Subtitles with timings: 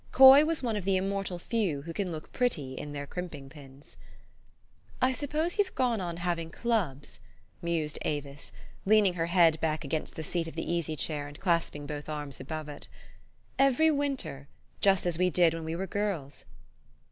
[0.11, 3.97] Coy was one of the immortal few who can look pretty in their crimping pins."
[4.99, 7.19] I suppose you've gone on having clubs,"
[7.61, 8.51] mused Avis,
[8.83, 12.39] leaning her head back against the seat of the easy chair, and clasping both arms
[12.39, 12.87] above it,"
[13.69, 14.47] every winter,
[14.79, 16.45] just as we did when we were girls."